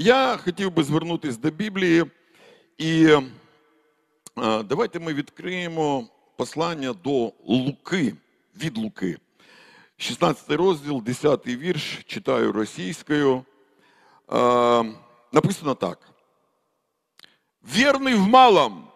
[0.00, 2.04] я хотів би звернутися до Біблії,
[2.78, 3.22] і е,
[4.62, 8.14] давайте ми відкриємо послання до Луки,
[8.56, 9.18] від Луки.
[9.96, 13.44] 16 розділ, 10 вірш, читаю російською.
[14.32, 14.84] Е,
[15.32, 15.98] написано так.
[17.62, 18.90] Верный в малом,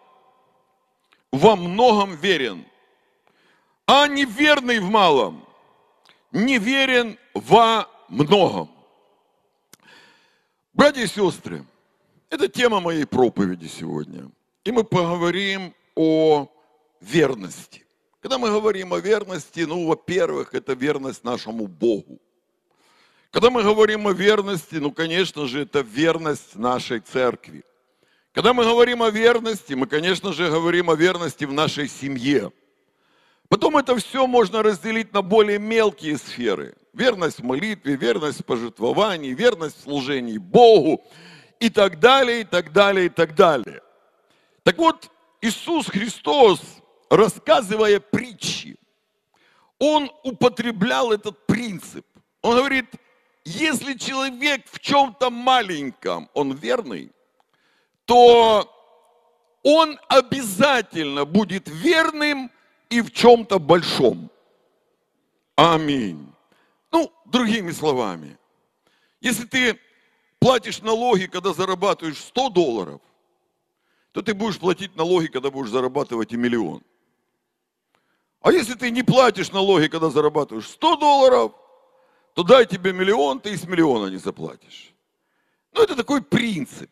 [1.31, 2.65] во многом верен,
[3.85, 5.45] а неверный в малом,
[6.31, 8.69] не верен во многом.
[10.76, 11.64] Братья и сестры,
[12.28, 14.30] это тема моей проповеди сегодня.
[14.62, 16.48] И мы поговорим о
[17.00, 17.86] верности.
[18.20, 22.20] Когда мы говорим о верности, ну, во-первых, это верность нашему Богу.
[23.30, 27.64] Когда мы говорим о верности, ну, конечно же, это верность нашей церкви.
[28.32, 32.52] Когда мы говорим о верности, мы, конечно же, говорим о верности в нашей семье.
[33.48, 36.74] Потом это все можно разделить на более мелкие сферы.
[36.92, 41.04] Верность в молитве, верность в пожертвовании, верность в служении Богу
[41.60, 43.82] и так далее, и так далее, и так далее.
[44.62, 46.60] Так вот, Иисус Христос,
[47.08, 48.76] рассказывая притчи,
[49.78, 52.04] Он употреблял этот принцип.
[52.42, 52.86] Он говорит,
[53.44, 57.12] если человек в чем-то маленьком, он верный,
[58.04, 58.72] то
[59.62, 62.50] он обязательно будет верным
[62.90, 64.30] и в чем-то большом.
[65.56, 66.32] Аминь.
[66.92, 68.38] Ну, другими словами,
[69.20, 69.78] если ты
[70.38, 73.00] платишь налоги, когда зарабатываешь 100 долларов,
[74.12, 76.82] то ты будешь платить налоги, когда будешь зарабатывать и миллион.
[78.40, 81.52] А если ты не платишь налоги, когда зарабатываешь 100 долларов,
[82.34, 84.94] то дай тебе миллион, ты и с миллиона не заплатишь.
[85.72, 86.90] Ну, это такой принцип.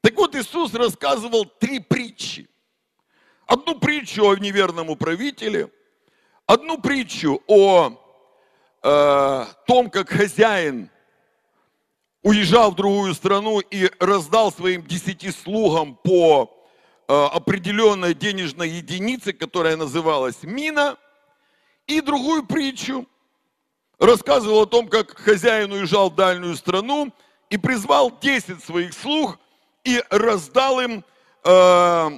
[0.00, 2.48] Так вот, Иисус рассказывал три притчи.
[3.48, 5.70] Одну притчу о неверном управителе,
[6.46, 7.92] одну притчу о
[8.82, 10.88] э, том, как хозяин
[12.22, 16.54] уезжал в другую страну и раздал своим десяти слугам по
[17.08, 20.96] э, определенной денежной единице, которая называлась мина,
[21.86, 23.08] и другую притчу
[23.98, 27.12] рассказывал о том, как хозяин уезжал в дальнюю страну
[27.50, 29.40] и призвал 10 своих слуг–
[29.88, 31.04] и раздал им
[31.44, 32.10] э,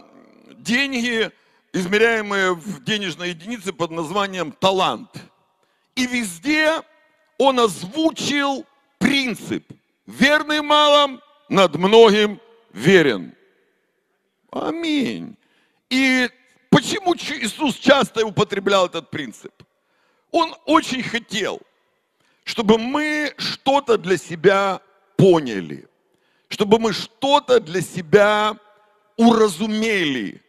[0.63, 1.31] деньги,
[1.73, 5.11] измеряемые в денежной единице под названием талант.
[5.95, 6.83] И везде
[7.39, 8.67] он озвучил
[8.99, 9.65] принцип
[10.07, 12.41] «верный малом, над многим
[12.73, 13.35] верен».
[14.53, 15.37] Аминь.
[15.89, 16.29] И
[16.71, 19.53] почему Иисус часто употреблял этот принцип?
[20.31, 21.61] Он очень хотел,
[22.45, 24.81] чтобы мы что-то для себя
[25.17, 25.91] поняли
[26.51, 28.59] чтобы мы что-то для себя
[29.17, 30.43] уразумели.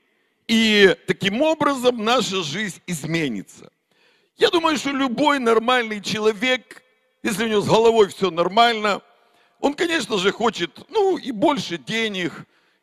[0.51, 3.72] И таким образом наша жизнь изменится.
[4.35, 6.84] Я думаю, что любой нормальный человек,
[7.23, 9.01] если у него с головой все нормально,
[9.61, 12.34] он, конечно же, хочет, ну, и больше денег,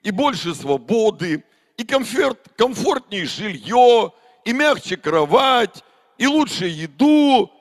[0.02, 1.44] и больше свободы,
[1.76, 4.14] и комфорт, комфортнее жилье,
[4.46, 5.84] и мягче кровать,
[6.16, 7.52] и лучше еду.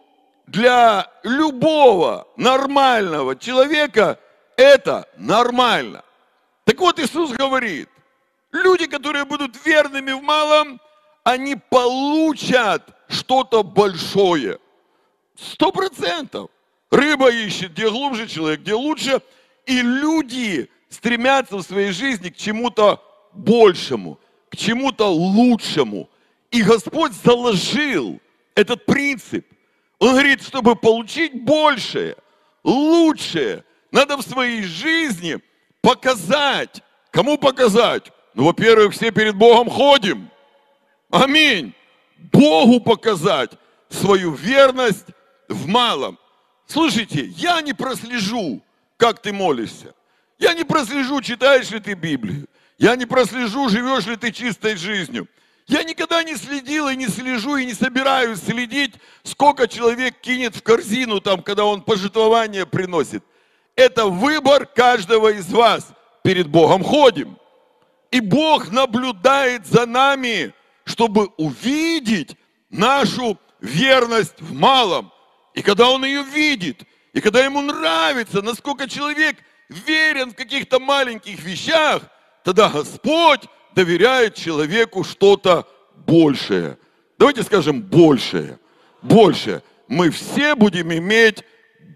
[0.45, 4.17] Для любого нормального человека
[4.55, 6.05] это нормально.
[6.63, 7.89] Так вот Иисус говорит,
[8.51, 10.79] люди, которые будут верными в малом,
[11.23, 14.59] они получат что-то большое.
[15.35, 16.49] Сто процентов.
[16.89, 19.21] Рыба ищет, где глубже человек, где лучше.
[19.65, 23.03] И люди стремятся в своей жизни к чему-то
[23.33, 24.19] большему,
[24.49, 26.09] к чему-то лучшему.
[26.49, 28.19] И Господь заложил
[28.55, 29.45] этот принцип.
[29.99, 32.15] Он говорит, чтобы получить большее,
[32.63, 35.39] лучшее, надо в своей жизни
[35.81, 36.81] показать.
[37.11, 38.11] Кому показать?
[38.37, 40.29] Ну, во-первых, все перед Богом ходим.
[41.09, 41.73] Аминь.
[42.31, 43.51] Богу показать
[43.89, 45.07] свою верность
[45.49, 46.19] в малом.
[46.67, 48.61] Слушайте, я не прослежу,
[48.95, 49.93] как ты молишься.
[50.37, 52.47] Я не прослежу, читаешь ли ты Библию.
[52.77, 55.27] Я не прослежу, живешь ли ты чистой жизнью.
[55.65, 58.93] Я никогда не следил и не слежу и не собираюсь следить,
[59.23, 63.23] сколько человек кинет в корзину там, когда он пожертвование приносит–
[63.77, 65.87] это выбор каждого из вас.
[66.23, 67.36] Перед Богом ходим.
[68.11, 70.53] И Бог наблюдает за нами,
[70.85, 72.35] чтобы увидеть
[72.69, 75.11] нашу верность в малом.
[75.53, 76.83] И когда Он ее видит,
[77.13, 79.37] и когда Ему нравится, насколько человек
[79.69, 82.03] верен в каких-то маленьких вещах,
[82.43, 83.41] тогда Господь
[83.75, 86.77] доверяет человеку что-то большее.
[87.17, 88.59] Давайте скажем большее.
[89.01, 89.63] Большее.
[89.87, 91.43] Мы все будем иметь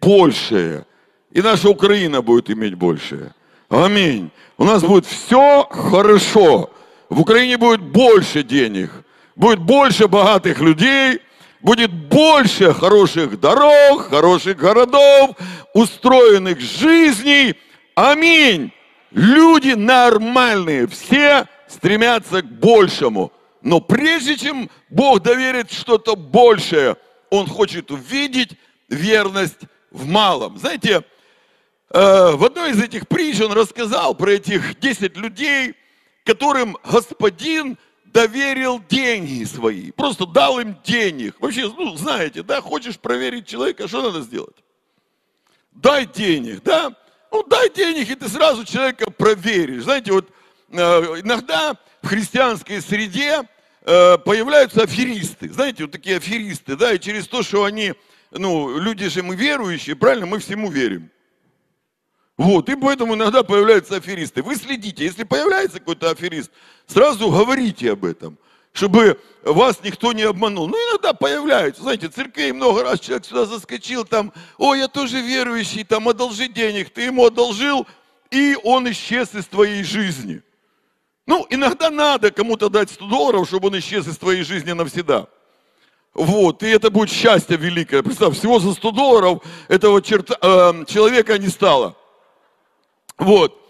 [0.01, 0.85] большее
[1.31, 3.33] и наша Украина будет иметь больше.
[3.71, 4.29] Аминь.
[4.57, 6.69] У нас будет все хорошо.
[7.09, 8.91] В Украине будет больше денег,
[9.37, 11.21] будет больше богатых людей,
[11.61, 15.37] будет больше хороших дорог, хороших городов,
[15.73, 17.55] устроенных жизней.
[17.95, 18.73] Аминь.
[19.11, 23.31] Люди нормальные, все стремятся к большему.
[23.61, 26.97] Но прежде чем Бог доверит что-то большее,
[27.29, 28.51] Он хочет увидеть
[28.89, 29.59] верность
[29.91, 30.57] в малом.
[30.57, 31.03] Знаете,
[31.93, 35.75] в одной из этих притч Он рассказал про этих 10 людей,
[36.23, 41.35] которым Господин доверил деньги свои, просто дал им денег.
[41.39, 44.55] Вообще, ну, знаете, да, хочешь проверить человека, что надо сделать?
[45.71, 46.95] Дай денег, да?
[47.31, 49.83] Ну, дай денег, и ты сразу человека проверишь.
[49.83, 50.29] Знаете, вот
[50.69, 53.43] э, иногда в христианской среде
[53.83, 55.49] э, появляются аферисты.
[55.49, 57.93] Знаете, вот такие аферисты, да, и через то, что они,
[58.31, 61.09] ну, люди же мы верующие, правильно, мы всему верим.
[62.41, 64.41] Вот, и поэтому иногда появляются аферисты.
[64.41, 66.49] Вы следите, если появляется какой-то аферист,
[66.87, 68.35] сразу говорите об этом,
[68.73, 70.67] чтобы вас никто не обманул.
[70.67, 75.83] Ну, иногда появляются, знаете, церквей много раз человек сюда заскочил, там, о, я тоже верующий,
[75.83, 77.85] там, одолжи денег, ты ему одолжил,
[78.31, 80.41] и он исчез из твоей жизни.
[81.27, 85.27] Ну, иногда надо кому-то дать 100 долларов, чтобы он исчез из твоей жизни навсегда.
[86.15, 88.01] Вот, и это будет счастье великое.
[88.01, 91.97] Представь, всего за 100 долларов этого черта, э, человека не стало.
[93.17, 93.61] Вот.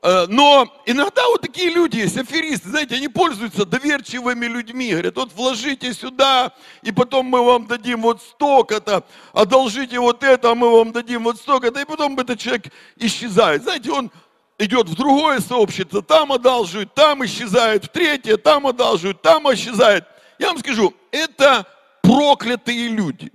[0.00, 5.32] Э, но иногда вот такие люди есть, аферисты, знаете, они пользуются доверчивыми людьми, говорят, вот
[5.32, 10.92] вложите сюда, и потом мы вам дадим вот столько-то, одолжите вот это, а мы вам
[10.92, 13.64] дадим вот столько-то, и потом этот человек исчезает.
[13.64, 14.10] Знаете, он
[14.58, 20.04] идет в другое сообщество, там одалживает, там исчезает, в третье, там одалживает, там исчезает.
[20.38, 21.66] Я вам скажу, это
[22.02, 23.32] проклятые люди.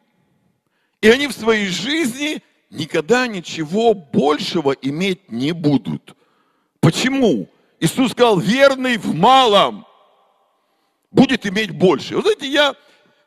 [1.02, 2.42] И они в своей жизни
[2.74, 6.16] никогда ничего большего иметь не будут.
[6.80, 7.50] Почему?
[7.80, 9.86] Иисус сказал, верный в малом
[11.12, 12.16] будет иметь больше.
[12.16, 12.76] Вы знаете, я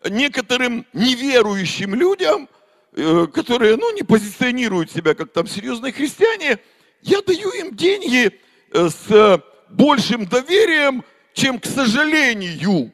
[0.08, 2.48] некоторым неверующим людям,
[2.93, 6.58] э, которые ну, не позиционируют себя как там серьезные христиане,
[7.02, 8.38] я даю им деньги
[8.72, 11.04] э, с большим доверием,
[11.34, 12.93] чем, к сожалению,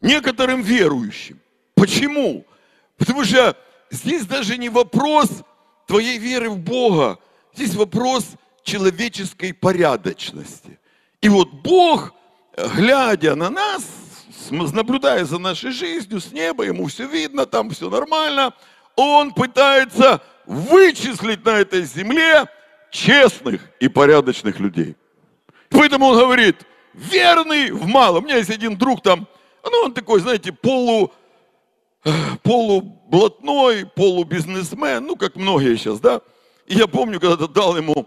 [0.00, 1.40] некоторым верующим.
[1.74, 2.44] Почему?
[2.96, 3.56] Потому что
[3.90, 5.28] здесь даже не вопрос
[5.88, 7.18] твоей веры в Бога,
[7.54, 8.26] здесь вопрос
[8.62, 10.78] человеческой порядочности.
[11.22, 12.12] И вот Бог,
[12.76, 13.84] глядя на нас,
[14.50, 18.52] наблюдая за нашей жизнью с неба, ему все видно, там все нормально,
[18.96, 22.46] он пытается вычислить на этой земле
[22.90, 24.94] честных и порядочных людей.
[25.70, 26.56] Поэтому он говорит,
[26.92, 28.24] верный в малом.
[28.24, 29.26] У меня есть один друг там,
[29.64, 31.12] ну он такой, знаете, полу,
[32.42, 36.20] полублатной, полубизнесмен, ну, как многие сейчас, да.
[36.66, 38.06] И я помню, когда-то дал ему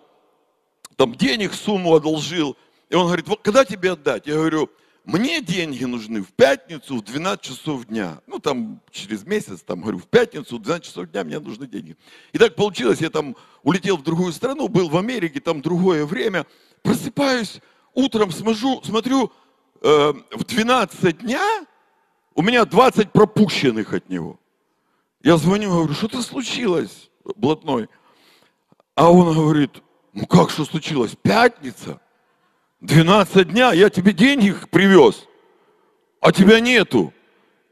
[0.95, 2.55] там денег, сумму одолжил,
[2.89, 4.27] и он говорит, вот когда тебе отдать?
[4.27, 4.69] Я говорю,
[5.03, 8.21] мне деньги нужны в пятницу в 12 часов дня.
[8.27, 11.97] Ну, там, через месяц, там, говорю, в пятницу в 12 часов дня мне нужны деньги.
[12.33, 16.45] И так получилось, я там улетел в другую страну, был в Америке, там другое время.
[16.83, 17.61] Просыпаюсь,
[17.93, 19.31] утром смотрю, смотрю
[19.81, 21.65] э, в 12 дня
[22.41, 24.39] у меня 20 пропущенных от него.
[25.21, 27.87] Я звоню, говорю, что-то случилось, блатной.
[28.95, 29.83] А он говорит,
[30.13, 31.15] ну как, что случилось?
[31.21, 32.01] Пятница,
[32.79, 35.27] 12 дня, я тебе деньги привез,
[36.19, 37.13] а тебя нету.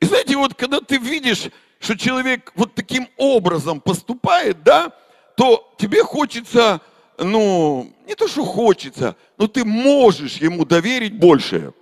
[0.01, 1.49] И знаете, вот когда ты видишь,
[1.79, 4.93] что человек вот таким образом поступает, да,
[5.35, 6.79] то тебе хочется,
[7.17, 11.73] ну, не то, что хочется, но ты можешь ему доверить большее.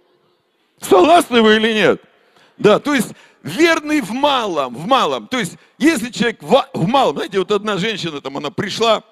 [0.79, 2.01] Согласны вы или нет?
[2.57, 3.09] Да, то есть
[3.43, 5.27] верный в малом, в малом.
[5.27, 9.03] То есть если человек в, в малом, знаете, вот одна женщина там, она пришла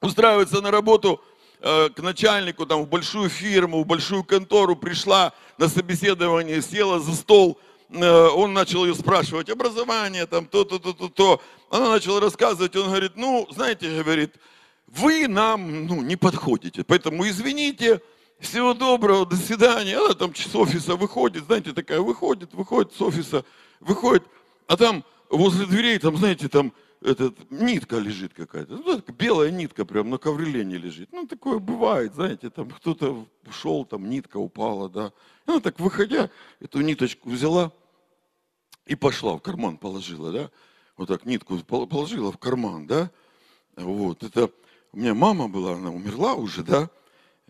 [0.00, 1.20] устраиваться на работу
[1.60, 7.14] э, к начальнику, там, в большую фирму, в большую контору, пришла на собеседование, села за
[7.14, 7.58] стол,
[7.90, 11.40] э, он начал ее спрашивать, образование, там, то-то, то-то, то.
[11.70, 14.34] Она начала рассказывать, он говорит, ну, знаете, говорит,
[14.86, 18.00] вы нам, ну, не подходите, поэтому извините,
[18.38, 19.96] всего доброго, до свидания.
[19.98, 23.44] Она там с офиса выходит, знаете, такая выходит, выходит с офиса,
[23.80, 24.24] выходит,
[24.66, 28.76] а там возле дверей, там, знаете, там этот, нитка лежит какая-то.
[28.76, 31.12] Ну, белая нитка прям на коврелене лежит.
[31.12, 35.12] Ну, такое бывает, знаете, там кто-то шел, там нитка упала, да.
[35.46, 37.72] Она так, выходя, эту ниточку взяла
[38.86, 40.50] и пошла, в карман положила, да.
[40.96, 43.10] Вот так нитку положила в карман, да.
[43.76, 44.50] Вот, это
[44.92, 46.88] у меня мама была, она умерла уже, да.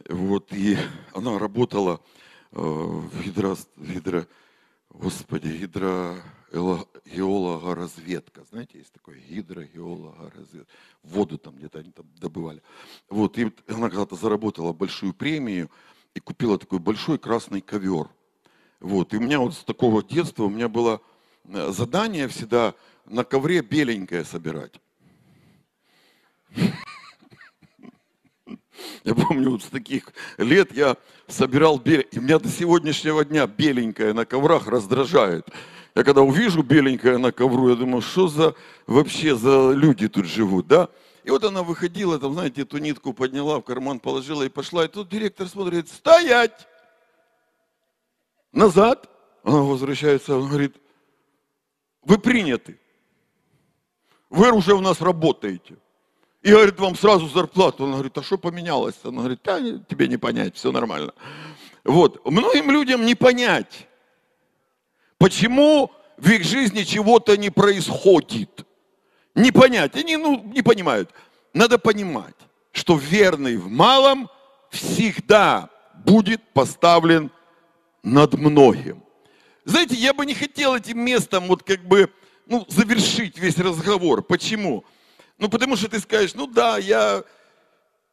[0.09, 0.77] Вот, и
[1.13, 2.01] она работала
[2.53, 4.27] э, в гидро, гидро,
[4.91, 8.45] господи, гидрогеологоразведка.
[8.51, 10.73] Знаете, есть такое гидрогеологоразведка.
[11.03, 12.61] Воду там где-то они там добывали.
[13.09, 15.71] Вот, и она когда-то заработала большую премию
[16.15, 18.09] и купила такой большой красный ковер.
[18.81, 21.01] Вот, и у меня вот с такого детства у меня было
[21.45, 22.75] э, задание всегда
[23.07, 24.81] на ковре беленькое собирать.
[29.05, 30.97] Я помню, вот с таких лет я
[31.29, 32.09] собирал беленькое.
[32.13, 35.49] И меня до сегодняшнего дня беленькое на коврах раздражает.
[35.95, 38.55] Я когда увижу беленькое на ковру, я думаю, что за
[38.87, 40.89] вообще за люди тут живут, да?
[41.23, 44.85] И вот она выходила, там, знаете, эту нитку подняла, в карман положила и пошла.
[44.85, 46.67] И тут директор смотрит, стоять!
[48.53, 49.09] Назад.
[49.43, 50.77] Она возвращается, он говорит,
[52.03, 52.79] вы приняты.
[54.31, 55.77] Вы уже у нас работаете.
[56.45, 57.85] И говорит, вам сразу зарплату.
[57.85, 58.97] Он говорит, а что поменялось?
[59.03, 59.59] Она говорит, да,
[59.89, 61.15] тебе не понять, все нормально.
[61.85, 63.89] Вот, многим людям не понять,
[65.17, 68.67] почему в их жизни чего-то не происходит.
[69.35, 71.11] Не понять, они ну, не понимают.
[71.55, 72.37] Надо понимать,
[72.73, 74.29] что верный в малом
[74.69, 75.71] всегда
[76.05, 77.31] будет поставлен
[78.03, 79.03] над многим.
[79.65, 82.11] Знаете, я бы не хотел этим местом вот как бы
[82.45, 84.23] ну, завершить весь разговор.
[84.23, 84.85] Почему?
[85.39, 87.25] Ну, потому что ты скажешь, ну да, я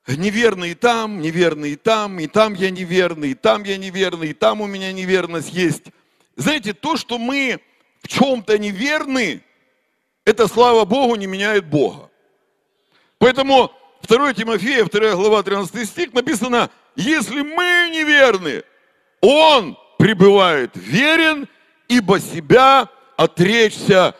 [0.07, 4.33] неверный и там, неверный и там, и там я неверный, и там я неверный, и
[4.33, 5.83] там у меня неверность есть.
[6.35, 7.59] Знаете, то, что мы
[8.01, 9.43] в чем-то неверны,
[10.25, 12.09] это, слава Богу, не меняет Бога.
[13.19, 13.71] Поэтому
[14.07, 18.63] 2 Тимофея, 2 глава, 13 стих написано, если мы неверны,
[19.21, 21.47] Он пребывает верен,
[21.87, 24.15] ибо себя отречься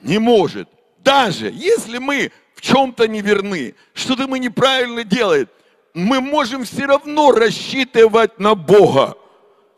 [0.00, 0.68] не может.
[0.98, 2.32] Даже если мы
[2.66, 5.48] чем-то неверны, что-то мы неправильно делаем,
[5.94, 9.16] мы можем все равно рассчитывать на Бога.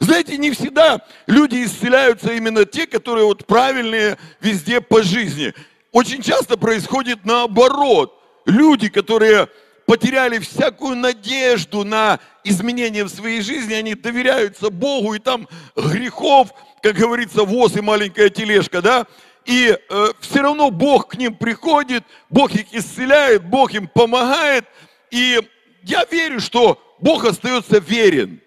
[0.00, 5.52] Знаете, не всегда люди исцеляются именно те, которые вот правильные везде по жизни.
[5.92, 8.14] Очень часто происходит наоборот.
[8.46, 9.48] Люди, которые
[9.86, 16.48] потеряли всякую надежду на изменения в своей жизни, они доверяются Богу, и там грехов,
[16.82, 19.06] как говорится, воз и маленькая тележка, да,
[19.48, 24.66] и э, все равно Бог к ним приходит, Бог их исцеляет, Бог им помогает,
[25.10, 25.40] и
[25.84, 28.42] я верю, что Бог остается верен.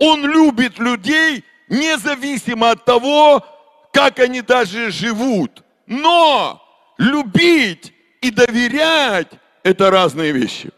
[0.00, 3.46] Он любит людей независимо от того,
[3.92, 5.62] как они даже живут.
[5.86, 6.60] Но
[6.98, 9.28] любить и доверять–
[9.62, 10.72] это разные вещи.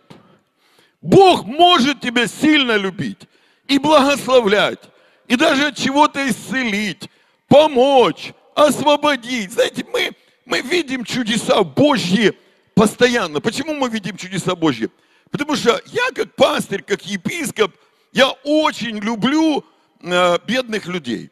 [1.00, 3.26] Бог может тебя сильно любить
[3.68, 4.80] и благословлять,
[5.28, 7.08] и даже от чего-то исцелить,
[7.48, 9.52] помочь, освободить.
[9.52, 10.12] Знаете, мы,
[10.46, 12.36] мы видим чудеса Божьи
[12.74, 13.40] постоянно.
[13.40, 14.88] Почему мы видим чудеса Божьи?
[15.30, 17.72] Потому что я как пастырь, как епископ,
[18.12, 19.62] я очень люблю
[20.00, 21.30] э, бедных людей.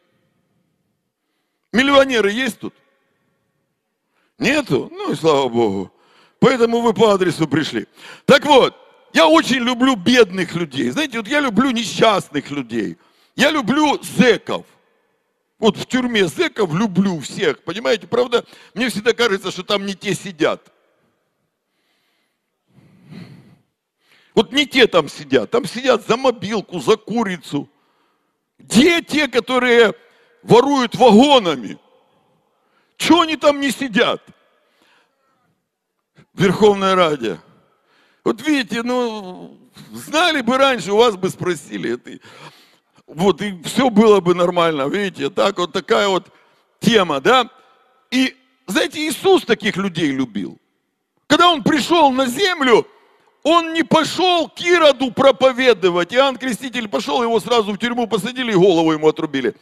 [1.73, 2.75] Миллионеры есть тут?
[4.39, 4.91] Нету?
[4.93, 5.91] Ну и слава Богу.
[6.41, 7.87] Поэтому вы по адресу пришли.
[8.27, 8.77] Так вот,
[9.15, 10.91] я очень люблю бедных людей.
[10.91, 12.99] Знаете, вот я люблю несчастных людей.
[13.35, 14.67] Я люблю зеков.
[15.65, 18.07] Вот в тюрьме зеков люблю всех, понимаете?
[18.07, 18.45] Правда,
[18.75, 20.71] мне всегда кажется, что там не те сидят.
[24.35, 27.67] Вот не те там сидят, там сидят за мобилку, за курицу.
[28.59, 29.95] Где те, которые
[30.43, 31.79] воруют вагонами?
[32.99, 34.23] Чего они там не сидят?
[36.35, 37.41] Верховная Раде.
[38.23, 39.59] Вот видите, ну,
[39.95, 41.95] знали бы раньше, у вас бы спросили.
[41.95, 42.23] Это,
[43.07, 46.27] вот, и все было бы нормально, видите, так вот такая вот
[46.81, 47.49] тема, да?
[48.11, 48.35] И,
[48.67, 50.59] знаете, Иисус таких людей любил.
[51.27, 52.87] Когда Он пришел на землю,
[53.43, 56.15] Он не пошел к Ироду проповедовать.
[56.15, 59.55] Иоанн Креститель пошел, его сразу в тюрьму посадили и голову ему отрубили.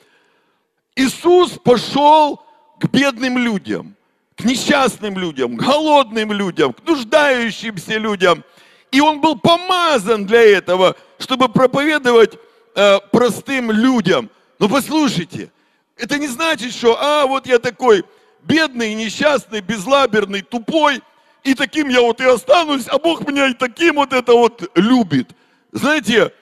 [0.95, 2.45] Иисус пошел
[2.79, 3.95] к бедным людям,
[4.37, 8.45] к несчастным людям, к голодным людям, к нуждающимся людям–
[8.93, 12.39] и он был помазан для этого, чтобы проповедовать
[12.75, 14.31] э, простым людям.
[14.59, 15.51] Но послушайте,
[15.97, 18.05] это не значит, что, а, вот я такой
[18.43, 21.01] бедный, несчастный, безлаберный, тупой,
[21.45, 25.31] и таким я вот и останусь, а Бог меня и таким вот это вот любит.
[25.73, 26.33] Знаете,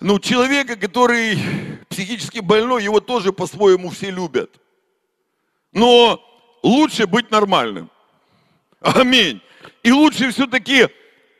[0.00, 1.38] ну, человека, который
[1.88, 4.50] психически больной, его тоже по-своему все любят.
[5.72, 6.20] Но
[6.62, 7.90] лучше быть нормальным.
[8.80, 9.40] Аминь.
[9.82, 10.88] И лучше все-таки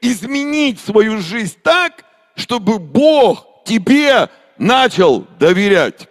[0.00, 6.09] изменить свою жизнь так, чтобы Бог тебе начал доверять.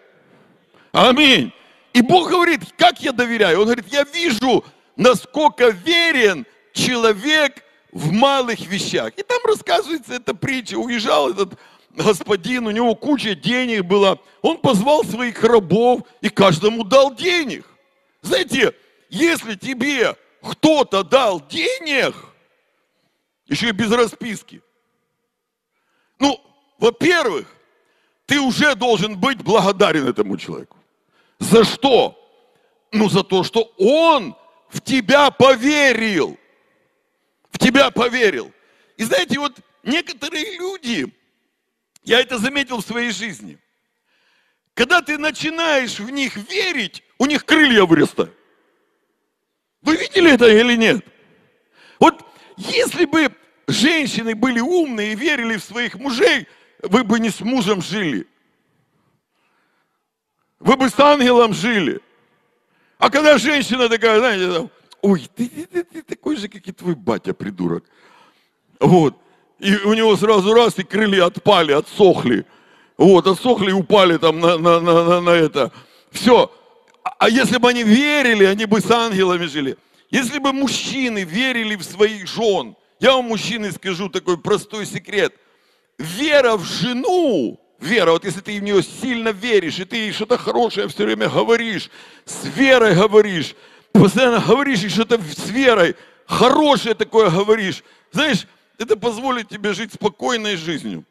[0.91, 1.51] Аминь.
[1.93, 3.59] И Бог говорит, как я доверяю?
[3.59, 4.63] Он говорит, я вижу,
[4.95, 9.13] насколько верен человек в малых вещах.
[9.17, 10.75] И там рассказывается эта притча.
[10.75, 11.57] Уезжал этот
[11.91, 14.19] господин, у него куча денег было.
[14.41, 17.65] Он позвал своих рабов и каждому дал денег.
[18.21, 18.75] Знаете,
[19.09, 22.13] если тебе кто-то дал денег,
[23.47, 24.61] еще и без расписки.
[26.19, 26.39] Ну,
[26.77, 27.47] во-первых,
[28.25, 30.77] ты уже должен быть благодарен этому человеку.
[31.39, 32.13] За что?
[32.91, 34.35] Ну, за то, что он
[34.69, 36.37] в тебя поверил.
[37.51, 38.51] В тебя поверил.
[38.97, 41.13] И знаете, вот некоторые люди,
[42.03, 43.57] я это заметил в своей жизни,
[44.73, 48.33] когда ты начинаешь в них верить, у них крылья вырастают.
[49.81, 51.03] Вы видели это или нет?
[51.99, 52.25] Вот
[52.57, 53.31] если бы
[53.67, 56.47] женщины были умные и верили в своих мужей,
[56.87, 58.27] вы бы не с мужем жили.
[60.59, 62.01] Вы бы с ангелом жили.
[62.97, 66.71] А когда женщина такая, знаете, там, ой, ты, ты, ты, ты такой же, как и
[66.71, 67.85] твой батя, придурок.
[68.79, 69.15] Вот.
[69.59, 72.45] И у него сразу раз, и крылья отпали, отсохли.
[72.97, 75.71] Вот, отсохли и упали там на, на, на, на, на это.
[76.11, 76.51] Все.
[77.03, 79.77] А если бы они верили, они бы с ангелами жили.
[80.09, 85.35] Если бы мужчины верили в своих жен, я вам, мужчины, скажу такой простой секрет.
[85.97, 90.37] Вера в жену, вера, вот если ты в нее сильно веришь, и ты ей что-то
[90.37, 91.89] хорошее все время говоришь,
[92.25, 93.55] с верой говоришь,
[93.93, 95.95] постоянно говоришь и что-то с верой,
[96.27, 98.45] хорошее такое говоришь, знаешь,
[98.77, 101.03] это позволит тебе жить спокойной жизнью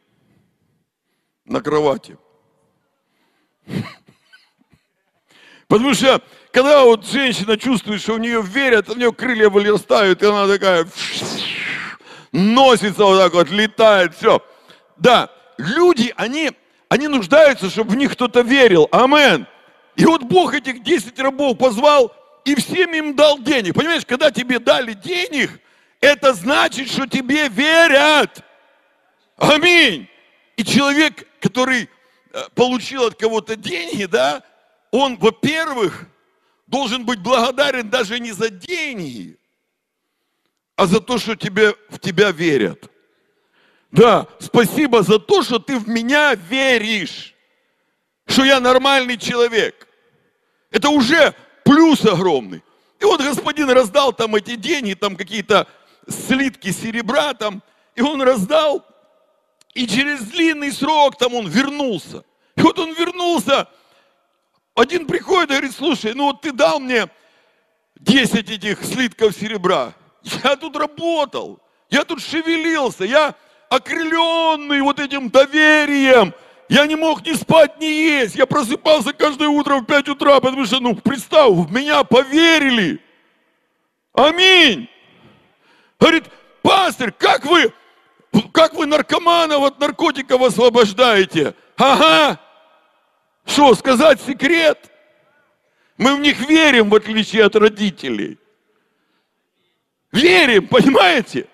[1.44, 2.16] на кровати.
[5.66, 10.26] Потому что, когда вот женщина чувствует, что в нее верят, у нее крылья вырастают, и
[10.26, 10.86] она такая
[12.30, 14.40] носится вот так вот, летает, все.
[14.96, 16.52] Да, люди, они,
[16.88, 18.88] они нуждаются, чтобы в них кто-то верил.
[18.92, 19.46] Амен.
[19.96, 23.74] И вот Бог этих 10 рабов позвал и всем им дал денег.
[23.74, 25.60] Понимаешь, когда тебе дали денег,
[26.00, 28.44] это значит, что тебе верят.
[29.36, 30.08] Аминь.
[30.56, 31.88] И человек, который
[32.32, 34.42] э, получил от кого-то деньги, да,
[34.90, 36.06] он, во-первых,
[36.66, 39.38] должен быть благодарен даже не за деньги,
[40.76, 42.90] а за то, что тебе, в тебя верят.
[43.90, 47.34] Да, спасибо за то, что ты в меня веришь,
[48.26, 49.86] что я нормальный человек.
[50.70, 52.62] Это уже плюс огромный.
[53.00, 55.66] И вот господин раздал там эти деньги, там какие-то
[56.08, 57.62] слитки серебра там,
[57.94, 58.84] и он раздал,
[59.74, 62.24] и через длинный срок там он вернулся.
[62.56, 63.68] И вот он вернулся,
[64.74, 67.08] один приходит и говорит, слушай, ну вот ты дал мне
[67.96, 69.94] 10 этих слитков серебра.
[70.22, 71.60] Я тут работал,
[71.90, 73.34] я тут шевелился, я
[73.68, 76.34] окрыленный вот этим доверием.
[76.68, 78.34] Я не мог ни спать, ни есть.
[78.34, 83.00] Я просыпался каждое утро в 5 утра, потому что, ну, представь, в меня поверили.
[84.12, 84.88] Аминь.
[86.00, 86.24] Говорит,
[86.62, 87.72] пастор, как вы,
[88.52, 91.54] как вы наркоманов от наркотиков освобождаете?
[91.76, 92.40] Ага,
[93.46, 94.90] что, сказать секрет?
[95.96, 98.38] Мы в них верим, в отличие от родителей.
[100.12, 101.46] Верим, понимаете?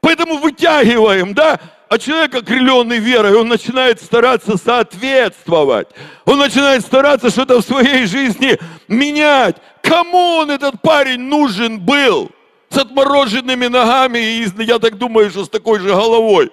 [0.00, 1.58] Поэтому вытягиваем, да?
[1.88, 5.88] А человек, окрыленный верой, он начинает стараться соответствовать.
[6.24, 9.56] Он начинает стараться что-то в своей жизни менять.
[9.82, 12.30] Кому он, этот парень, нужен был?
[12.68, 16.50] С отмороженными ногами и, я так думаю, что с такой же головой.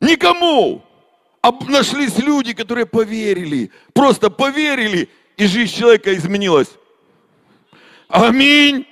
[0.00, 0.82] Никому.
[1.42, 6.68] А нашлись люди, которые поверили, просто поверили, и жизнь человека изменилась.
[8.08, 8.86] Аминь.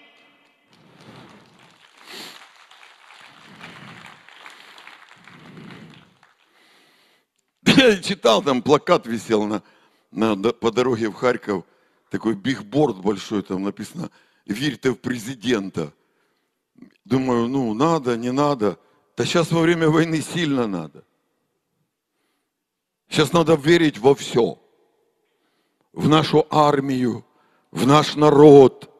[7.66, 9.62] Я читал, там плакат висел на,
[10.10, 11.64] на, по дороге в Харьков,
[12.10, 14.10] такой бигборд большой, там написано
[14.46, 15.92] «Верь ты в президента».
[17.04, 18.78] Думаю, ну, надо, не надо.
[19.16, 21.04] Да сейчас во время войны сильно надо.
[23.08, 24.58] Сейчас надо верить во все.
[25.92, 27.24] В нашу армию,
[27.70, 28.90] в наш народ,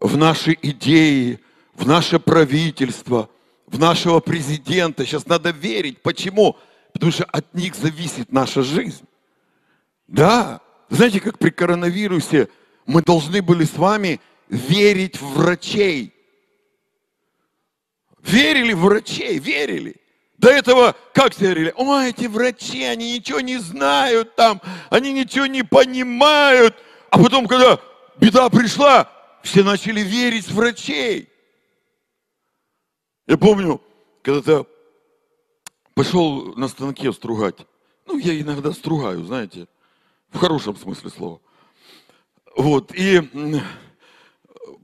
[0.00, 1.38] в наши идеи,
[1.74, 3.30] в наше правительство,
[3.66, 5.06] в нашего президента.
[5.06, 6.02] Сейчас надо верить.
[6.02, 6.58] Почему?
[6.92, 9.04] Потому что от них зависит наша жизнь.
[10.06, 12.48] Да, знаете, как при коронавирусе
[12.86, 16.14] мы должны были с вами верить в врачей.
[18.22, 19.96] Верили в врачей, верили.
[20.36, 25.46] До этого, как все говорили, ой, эти врачи, они ничего не знают там, они ничего
[25.46, 26.76] не понимают.
[27.10, 27.78] А потом, когда
[28.18, 29.10] беда пришла,
[29.42, 31.28] все начали верить в врачей.
[33.26, 33.80] Я помню,
[34.22, 34.66] когда-то
[35.94, 37.56] пошел на станке стругать.
[38.06, 39.68] Ну, я иногда стругаю, знаете,
[40.30, 41.40] в хорошем смысле слова.
[42.56, 43.22] Вот, и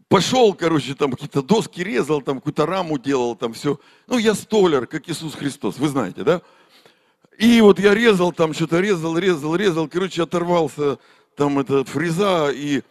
[0.08, 3.78] пошел, короче, там какие-то доски резал, там какую-то раму делал, там все.
[4.06, 6.42] Ну, я столяр, как Иисус Христос, вы знаете, да?
[7.38, 10.98] И вот я резал там, что-то резал, резал, резал, короче, оторвался
[11.36, 12.82] там эта фреза, и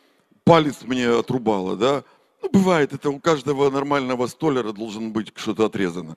[0.43, 2.03] палец мне отрубало, да?
[2.41, 6.15] Ну, бывает, это у каждого нормального столяра должен быть что-то отрезано.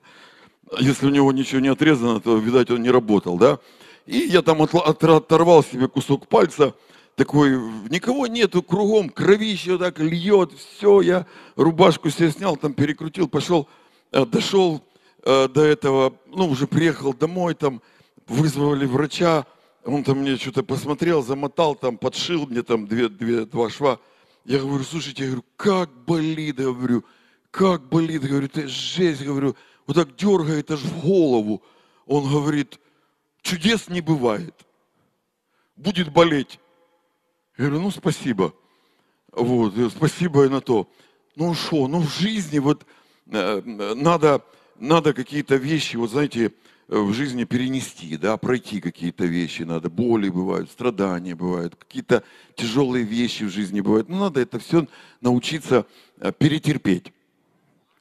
[0.79, 3.59] Если у него ничего не отрезано, то, видать, он не работал, да?
[4.05, 6.73] И я там оторвал себе кусок пальца,
[7.15, 7.51] такой,
[7.89, 13.67] никого нету кругом, кровище так льет, все, я рубашку себе снял, там перекрутил, пошел,
[14.11, 14.81] э, дошел
[15.23, 17.81] э, до этого, ну, уже приехал домой, там,
[18.27, 19.45] вызвали врача,
[19.83, 23.99] он там мне что-то посмотрел, замотал, там, подшил мне там две, две, два шва.
[24.45, 27.03] Я говорю, слушайте, я говорю, как болит, говорю,
[27.51, 29.55] как болит, говорю, это жесть, говорю,
[29.87, 31.61] вот так дергает аж в голову.
[32.05, 32.79] Он говорит,
[33.41, 34.55] чудес не бывает,
[35.75, 36.59] будет болеть.
[37.57, 38.53] Я говорю, ну спасибо.
[39.31, 40.89] Вот, спасибо и на то.
[41.35, 42.85] Ну что, ну в жизни вот
[43.27, 44.43] э, надо,
[44.77, 46.51] надо какие-то вещи, вот знаете,
[46.91, 49.89] в жизни перенести, да, пройти какие-то вещи надо.
[49.89, 52.23] Боли бывают, страдания бывают, какие-то
[52.55, 54.09] тяжелые вещи в жизни бывают.
[54.09, 54.85] Ну, надо это все
[55.21, 55.85] научиться
[56.19, 57.13] э, перетерпеть.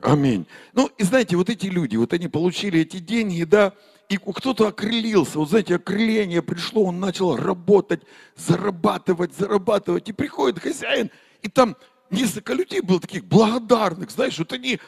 [0.02, 0.46] Аминь.
[0.72, 3.72] Ну, и знаете, вот эти люди, вот они получили эти деньги, да,
[4.08, 8.02] и кто-то окрылился, вот знаете, окрыление пришло, он начал работать,
[8.36, 11.10] зарабатывать, зарабатывать, и приходит хозяин,
[11.42, 11.76] и там
[12.10, 14.80] несколько людей было таких благодарных, знаешь, вот они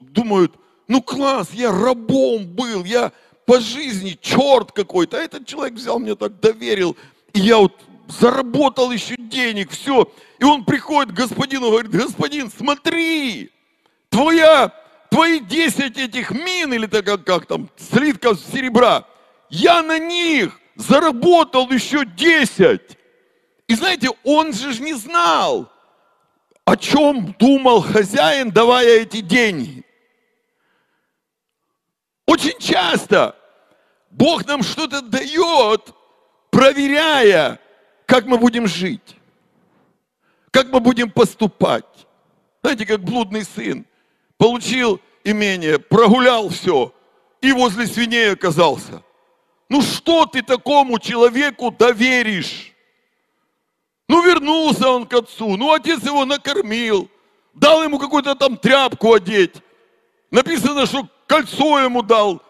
[0.00, 0.54] думают,
[0.86, 3.12] ну класс, я рабом был, я
[3.46, 5.18] по жизни черт какой-то.
[5.18, 6.96] А этот человек взял, мне так доверил,
[7.32, 7.74] и я вот
[8.08, 10.12] заработал еще денег, все.
[10.38, 13.50] И он приходит к господину, говорит, господин, смотри,
[14.10, 14.72] твоя,
[15.08, 19.06] твои 10 этих мин, или так как, как там, слитков серебра,
[19.48, 22.98] я на них заработал еще 10.
[23.68, 25.72] И знаете, он же не знал,
[26.64, 29.84] о чем думал хозяин, давая эти деньги.
[32.26, 33.36] Очень часто
[34.10, 35.94] Бог нам что-то дает,
[36.50, 37.58] проверяя,
[38.06, 39.16] как мы будем жить,
[40.50, 41.84] как мы будем поступать.
[42.62, 43.86] Знаете, как блудный сын
[44.40, 46.94] получил имение, прогулял все
[47.42, 49.02] и возле свиней оказался.
[49.68, 52.72] Ну что ты такому человеку доверишь?
[54.08, 57.10] Ну вернулся он к отцу, ну отец его накормил,
[57.52, 59.56] дал ему какую-то там тряпку одеть.
[60.30, 62.42] Написано, что кольцо ему дал,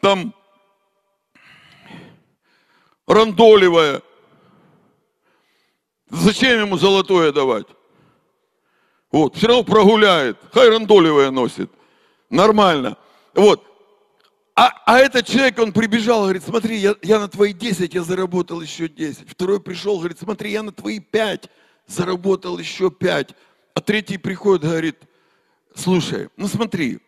[0.00, 0.34] там,
[3.06, 4.02] рандолевое.
[6.10, 7.68] Зачем ему золотое давать?
[9.10, 11.70] Вот, все равно прогуляет, хай рандолевое носит.
[12.28, 12.98] Нормально.
[13.34, 13.64] Вот.
[14.54, 18.60] А, а этот человек, он прибежал, говорит, смотри, я, я на твои 10, я заработал
[18.60, 19.30] еще 10.
[19.30, 21.48] Второй пришел, говорит, смотри, я на твои 5,
[21.86, 23.34] заработал еще 5.
[23.74, 24.96] А третий приходит, говорит,
[25.74, 26.98] слушай, ну смотри,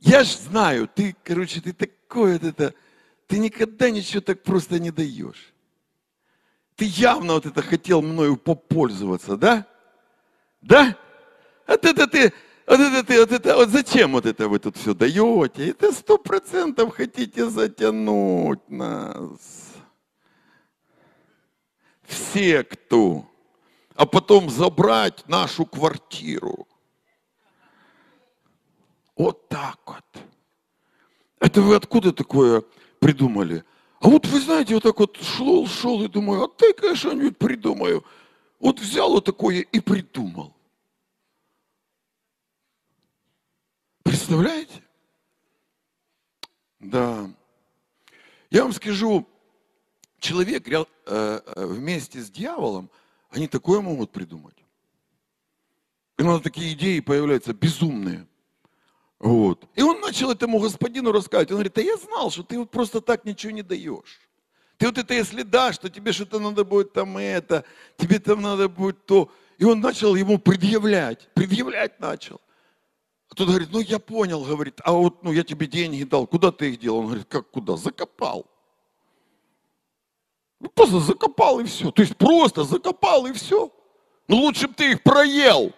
[0.00, 2.74] я ж знаю, ты, короче, ты такой вот это,
[3.28, 5.52] ты никогда ничего так просто не даешь.
[6.76, 9.66] Ты явно вот это хотел мною попользоваться, да?
[10.60, 10.96] Да?
[11.66, 12.32] Вот это ты,
[12.66, 15.70] вот это ты, вот это, вот зачем вот это вы тут все даете?
[15.70, 19.74] Это сто процентов хотите затянуть нас.
[22.02, 23.26] Все, кто.
[23.94, 26.66] А потом забрать нашу квартиру.
[29.16, 30.22] Вот так вот.
[31.40, 32.62] Это вы откуда такое
[33.00, 33.64] придумали?
[34.00, 37.36] А вот вы знаете, вот так вот шел, шел и думаю, а ты, конечно, что-нибудь
[37.36, 38.04] придумаю.
[38.58, 40.54] Вот взял вот такое и придумал.
[44.02, 44.82] Представляете?
[46.80, 47.30] Да.
[48.50, 49.28] Я вам скажу,
[50.18, 52.90] человек э, э, вместе с дьяволом,
[53.30, 54.56] они такое могут придумать.
[56.16, 58.26] И у такие идеи появляются безумные.
[59.18, 59.68] Вот.
[59.74, 61.50] И он начал этому господину рассказывать.
[61.50, 64.27] Он говорит, а я знал, что ты вот просто так ничего не даешь.
[64.78, 67.64] Ты вот это если дашь, что тебе что-то надо будет там это,
[67.96, 69.30] тебе там надо будет то.
[69.58, 72.40] И он начал ему предъявлять, предъявлять начал.
[73.28, 76.52] А тот говорит, ну я понял, говорит, а вот ну я тебе деньги дал, куда
[76.52, 77.00] ты их делал?
[77.00, 77.76] Он говорит, как куда?
[77.76, 78.46] Закопал.
[80.60, 81.90] Ну, просто закопал и все.
[81.90, 83.72] То есть просто закопал и все.
[84.28, 85.72] Ну лучше бы ты их проел.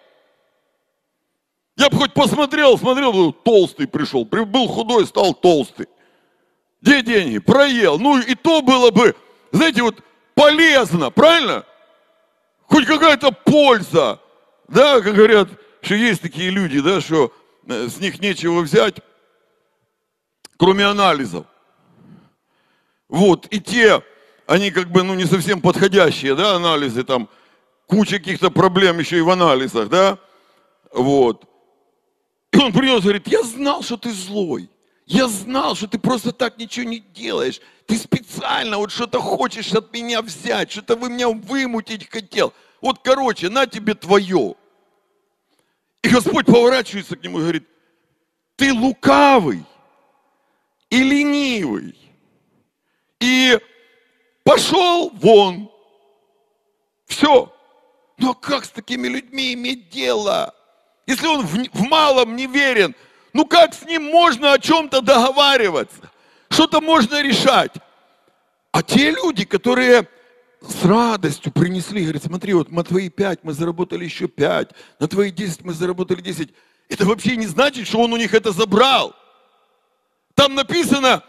[1.76, 4.26] Я бы хоть посмотрел, смотрел, был толстый пришел.
[4.26, 5.86] Был худой, стал толстый.
[6.82, 7.38] Где деньги?
[7.38, 7.98] Проел.
[7.98, 9.14] Ну и то было бы,
[9.52, 10.02] знаете, вот
[10.34, 11.64] полезно, правильно?
[12.62, 14.20] Хоть какая-то польза.
[14.68, 15.48] Да, как говорят,
[15.82, 17.32] что есть такие люди, да, что
[17.66, 18.96] э, с них нечего взять,
[20.56, 21.46] кроме анализов.
[23.08, 24.04] Вот, и те,
[24.46, 27.28] они как бы, ну, не совсем подходящие, да, анализы, там,
[27.86, 30.18] куча каких-то проблем еще и в анализах, да,
[30.92, 31.44] вот.
[32.52, 34.70] И он принес, говорит, я знал, что ты злой.
[35.10, 37.60] Я знал, что ты просто так ничего не делаешь.
[37.86, 42.52] Ты специально вот что-то хочешь от меня взять, что-то вы меня вымутить хотел.
[42.80, 44.54] Вот, короче, на тебе твое.
[46.04, 47.68] И Господь поворачивается к нему и говорит,
[48.54, 49.64] ты лукавый
[50.90, 51.96] и ленивый.
[53.18, 53.58] И
[54.44, 55.72] пошел вон.
[57.06, 57.52] Все.
[58.16, 60.54] Но как с такими людьми иметь дело?
[61.08, 62.94] Если он в, в малом не верен,
[63.32, 66.10] Ну как с ним можно о чем-то договариваться?
[66.50, 67.72] Что-то можно решать.
[68.72, 70.08] А те люди, которые
[70.60, 75.30] с радостью принесли, говорят, смотри, вот на твои пять мы заработали еще пять, на твои
[75.30, 76.50] десять мы заработали десять.
[76.88, 79.14] Это вообще не значит, что он у них это забрал.
[80.34, 81.22] Там написано,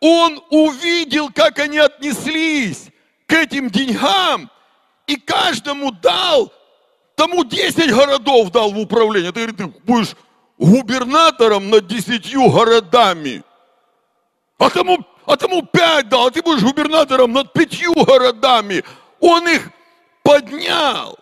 [0.00, 2.88] он увидел, как они отнеслись
[3.26, 4.50] к этим деньгам,
[5.08, 6.52] и каждому дал,
[7.16, 9.32] тому 10 городов дал в управление.
[9.32, 10.14] Ты, говорит, ты будешь
[10.58, 13.42] губернатором над десятью городами.
[14.58, 18.84] А тому, а тому пять дал, а ты будешь губернатором над пятью городами.
[19.20, 19.70] Он их
[20.22, 21.18] поднял.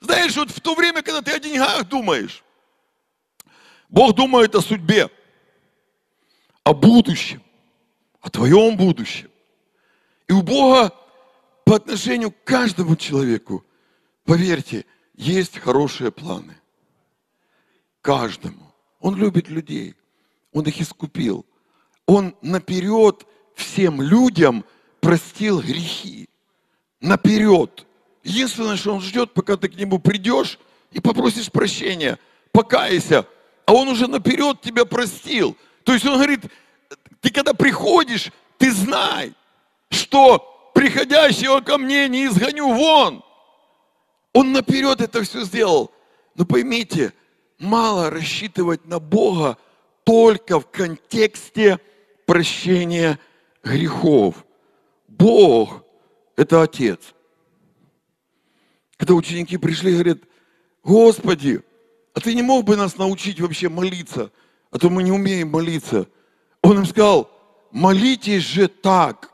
[0.00, 2.44] Знаешь, вот в то время, когда ты о деньгах думаешь,
[3.88, 5.10] Бог думает о судьбе,
[6.62, 7.42] о будущем,
[8.20, 9.30] о твоем будущем.
[10.28, 10.92] И у Бога
[11.64, 13.64] по отношению к каждому человеку,
[14.24, 14.84] поверьте,
[15.16, 16.56] есть хорошие планы.
[18.00, 18.72] Каждому.
[19.00, 19.94] Он любит людей.
[20.52, 21.44] Он их искупил.
[22.06, 24.64] Он наперед всем людям
[25.00, 26.28] простил грехи.
[27.00, 27.86] Наперед.
[28.22, 30.58] Единственное, что он ждет, пока ты к нему придешь
[30.92, 32.18] и попросишь прощения,
[32.52, 33.26] покайся,
[33.66, 35.56] а он уже наперед тебя простил.
[35.84, 36.40] То есть он говорит,
[37.20, 39.32] ты когда приходишь, ты знай,
[39.90, 43.22] что приходящего ко мне не изгоню вон.
[44.36, 45.90] Он наперед это все сделал.
[46.34, 47.14] Но поймите,
[47.58, 49.56] мало рассчитывать на Бога
[50.04, 51.80] только в контексте
[52.26, 53.18] прощения
[53.64, 54.44] грехов.
[55.08, 55.82] Бог–
[56.36, 57.14] это Отец.
[58.98, 60.18] Когда ученики пришли, говорят,
[60.82, 61.62] Господи,
[62.12, 64.30] а ты не мог бы нас научить вообще молиться,
[64.70, 66.08] а то мы не умеем молиться.
[66.60, 67.30] Он им сказал,
[67.70, 69.32] молитесь же так,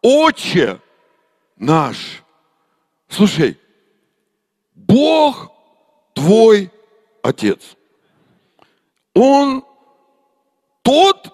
[0.00, 0.80] Отче
[1.56, 2.24] наш.
[3.08, 3.56] Слушай,
[4.86, 5.50] Бог
[6.12, 6.70] твой
[7.22, 7.76] Отец.
[9.14, 9.64] Он
[10.82, 11.32] тот,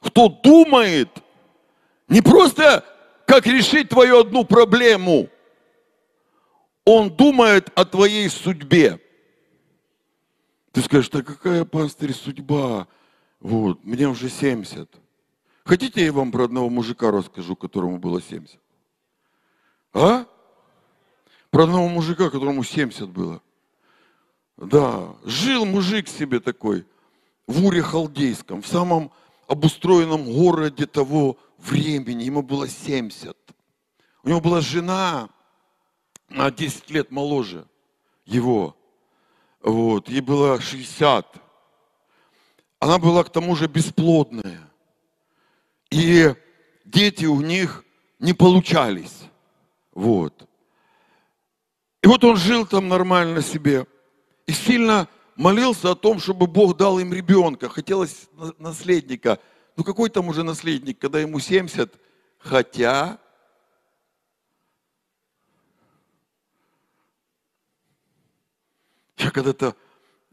[0.00, 1.08] кто думает
[2.08, 2.84] не просто,
[3.26, 5.28] как решить твою одну проблему,
[6.84, 9.00] он думает о твоей судьбе.
[10.72, 12.88] Ты скажешь, да какая, пастырь, судьба?
[13.40, 14.90] Вот, мне уже 70.
[15.64, 18.58] Хотите, я вам про одного мужика расскажу, которому было 70?
[19.94, 20.26] А?
[21.52, 23.42] Про одного мужика, которому 70 было.
[24.56, 26.86] Да, жил мужик себе такой
[27.46, 29.12] в Уре Халдейском, в самом
[29.48, 32.24] обустроенном городе того времени.
[32.24, 33.36] Ему было 70.
[34.22, 35.28] У него была жена
[36.30, 37.66] на 10 лет моложе
[38.24, 38.74] его.
[39.60, 41.36] Вот, ей было 60.
[42.78, 44.70] Она была к тому же бесплодная.
[45.90, 46.34] И
[46.86, 47.84] дети у них
[48.18, 49.24] не получались.
[49.92, 50.48] Вот.
[52.02, 53.86] И вот он жил там нормально себе.
[54.46, 57.68] И сильно молился о том, чтобы Бог дал им ребенка.
[57.68, 59.38] Хотелось наследника.
[59.76, 61.94] Ну какой там уже наследник, когда ему 70?
[62.38, 63.18] Хотя
[69.22, 69.76] Я когда-то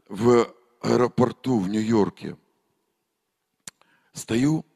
[0.08, 2.36] в аэропорту в Нью-Йорке
[4.12, 4.66] стою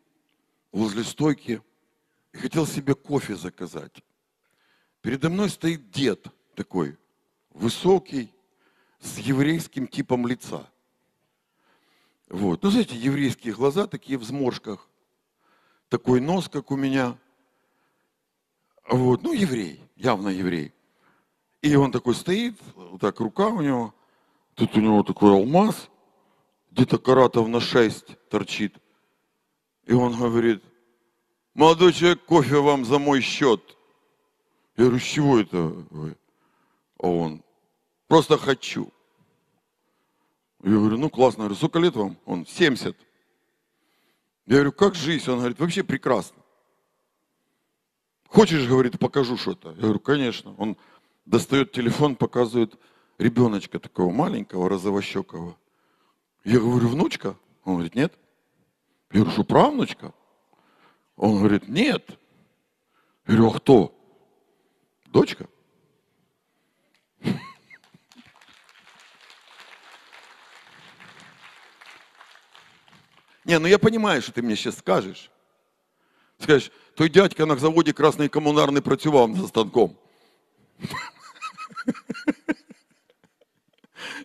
[0.70, 1.60] возле стойки
[2.32, 4.04] и хотел себе кофе заказать.
[5.00, 6.96] Передо мной стоит дед такой,
[7.50, 8.30] высокий,
[9.00, 10.66] с еврейским типом лица.
[12.28, 12.62] Вот.
[12.62, 14.88] Ну, знаете, еврейские глаза такие в зморшках.
[15.90, 17.18] Такой нос, как у меня.
[18.88, 19.22] Вот.
[19.22, 20.72] Ну, еврей, явно еврей.
[21.60, 23.94] И он такой стоит, вот так рука у него,
[24.54, 25.90] Тут у него такой алмаз,
[26.70, 28.76] где-то каратов на 6 торчит.
[29.84, 30.62] И он говорит,
[31.54, 33.76] молодой человек, кофе вам за мой счет.
[34.76, 35.84] Я говорю, с чего это?
[37.04, 37.42] А он,
[38.08, 38.90] просто хочу.
[40.62, 41.42] Я говорю, ну классно.
[41.42, 42.16] Я говорю, сколько лет вам?
[42.24, 42.96] Он, 70.
[44.46, 45.30] Я говорю, как жизнь?
[45.30, 46.42] Он говорит, вообще прекрасно.
[48.26, 49.72] Хочешь, говорит, покажу что-то?
[49.72, 50.54] Я говорю, конечно.
[50.56, 50.78] Он
[51.26, 52.74] достает телефон, показывает
[53.18, 55.58] ребеночка такого маленького, розовощекого.
[56.42, 57.36] Я говорю, внучка?
[57.64, 58.14] Он говорит, нет.
[59.10, 60.14] Я говорю, что правнучка?
[61.16, 62.18] Он говорит, нет.
[63.26, 63.94] Я говорю, а кто?
[65.12, 65.50] Дочка?
[73.44, 75.30] Не, ну я понимаю, что ты мне сейчас скажешь.
[76.38, 79.96] Скажешь, той дядька на заводі красний комунарний працював за станком.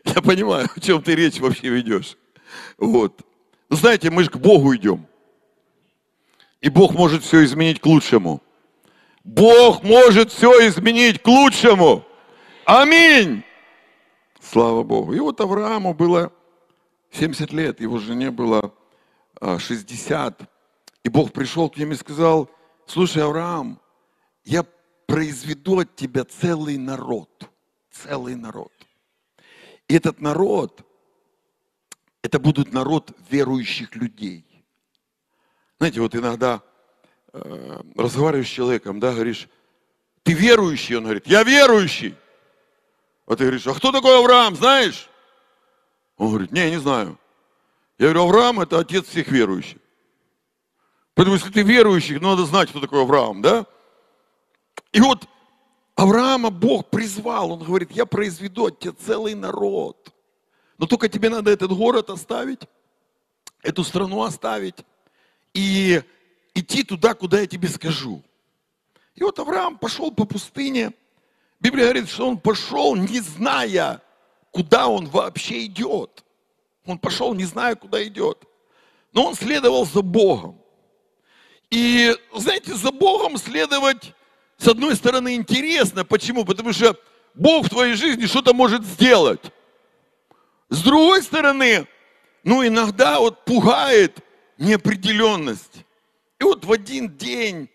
[0.06, 2.18] Я понимаю, о чем ты речь вообще ведешь.
[2.78, 3.22] Вот.
[3.70, 5.06] Но знаете, мы же к Богу идем.
[6.62, 8.42] И Бог может все изменить к лучшему.
[9.24, 12.04] Бог может все изменить к лучшему.
[12.66, 13.44] Аминь.
[14.42, 15.14] Слава Богу.
[15.14, 16.32] И вот Аврааму было
[17.12, 18.74] 70 лет, его жене было
[19.42, 20.42] 60.
[20.42, 20.48] А,
[21.04, 22.50] и Бог пришел к ним и сказал,
[22.86, 23.80] слушай, Авраам,
[24.44, 24.66] я
[25.08, 27.50] произведу от тебя целый народ.
[27.92, 28.72] Целый народ.
[29.88, 30.86] И этот народ,
[32.22, 34.46] это будут народ верующих людей.
[35.80, 36.62] Знаете, вот иногда
[37.34, 39.48] э, разговариваешь с человеком, да, говоришь,
[40.24, 40.98] ты верующий?
[40.98, 42.16] Он говорит, я верующий.
[43.26, 45.10] А ты говоришь, а кто такой Авраам, знаешь?
[46.18, 47.18] Он говорит, не, не знаю.
[48.00, 49.78] Я говорю, Авраам это отец всех верующих.
[51.16, 53.66] Поэтому если ты верующий, ну, надо знать, кто такой Авраам, да?
[54.94, 55.28] И вот
[55.96, 60.14] Авраама Бог призвал, он говорит, я произведу от тебя целый народ.
[60.78, 62.62] Но только тебе надо этот город оставить,
[63.64, 64.78] эту страну оставить
[65.54, 66.02] и
[66.54, 68.24] идти туда, куда я тебе скажу.
[69.14, 70.94] И вот Авраам пошел по пустыне,
[71.60, 74.02] Библия говорит, что он пошел, не зная,
[74.52, 76.24] куда он вообще идет.
[76.90, 78.44] Он пошел, не зная, куда идет.
[79.14, 80.60] Но он следовал за Богом.
[81.70, 84.14] И, знаете, за Богом следовать,
[84.58, 86.04] с одной стороны, интересно.
[86.04, 86.46] Почему?
[86.46, 86.98] Потому что
[87.36, 89.40] Бог в твоей жизни что-то может сделать.
[90.70, 91.88] С другой стороны,
[92.44, 94.18] ну, иногда вот пугает
[94.58, 95.86] неопределенность.
[96.40, 97.70] И вот в один день,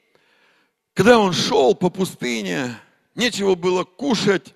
[0.93, 2.77] когда он шел по пустыне,
[3.15, 4.55] нечего было кушать,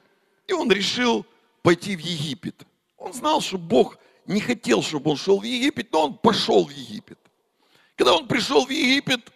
[0.49, 1.25] и он решил
[1.63, 2.67] пойти в Египет.
[2.97, 6.71] Он знал, что Бог не хотел, чтобы он шел в Египет, но он пошел в
[6.71, 7.19] Египет.
[7.97, 9.33] Когда он пришел в Египет,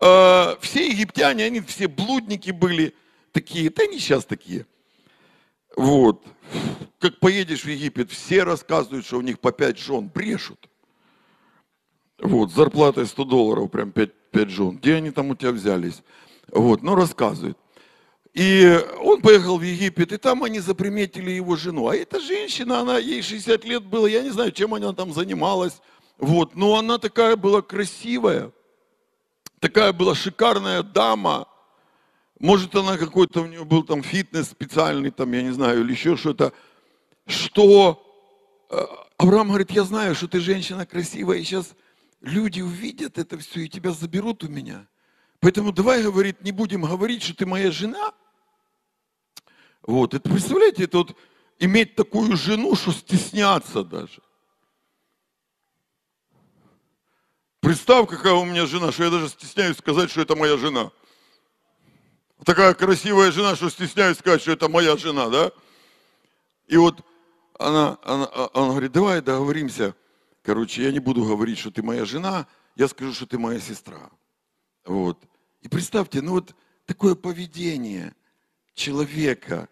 [0.00, 2.94] э, все египтяне, они все блудники были
[3.32, 4.66] такие, да они сейчас такие.
[5.76, 6.24] Вот.
[7.00, 10.68] Как поедешь в Египет, все рассказывают, что у них по пять жен брешут.
[12.18, 14.76] Вот, зарплатой 100 долларов, прям 5, 5 жен.
[14.76, 16.02] Где они там у тебя взялись?
[16.48, 17.58] Вот, ну рассказывают.
[18.34, 21.86] И он поехал в Египет, и там они заприметили его жену.
[21.88, 25.80] А эта женщина, она, ей 60 лет было, я не знаю, чем она там занималась.
[26.18, 28.50] Вот, но она такая была красивая,
[29.60, 31.46] такая была шикарная дама.
[32.40, 36.16] Может, она какой-то, у нее был там фитнес специальный, там, я не знаю, или еще
[36.16, 36.52] что-то.
[37.26, 38.02] Что
[38.70, 38.84] э,
[39.16, 41.74] Авраам говорит, я знаю, что ты женщина красивая, и сейчас
[42.20, 44.88] люди увидят это все и тебя заберут у меня.
[45.38, 48.12] Поэтому давай, говорит, не будем говорить, что ты моя жена,
[49.86, 51.16] вот, это представляете, это вот
[51.58, 54.22] иметь такую жену, что стесняться даже.
[57.60, 60.90] Представь, какая у меня жена, что я даже стесняюсь сказать, что это моя жена.
[62.44, 65.50] Такая красивая жена, что стесняюсь сказать, что это моя жена, да?
[66.66, 67.04] И вот
[67.58, 69.94] она, она, она говорит, давай договоримся.
[70.42, 74.10] Короче, я не буду говорить, что ты моя жена, я скажу, что ты моя сестра.
[74.84, 75.18] Вот.
[75.62, 78.14] И представьте, ну вот такое поведение
[78.74, 79.68] человека,